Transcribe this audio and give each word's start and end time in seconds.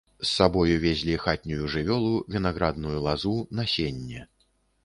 З 0.19 0.27
сабою 0.35 0.77
везлі 0.85 1.17
хатнюю 1.25 1.67
жывёлу, 1.75 2.09
вінаградную 2.37 2.97
лазу, 3.07 3.35
насенне. 3.61 4.27